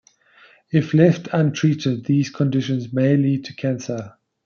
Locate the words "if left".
0.71-1.27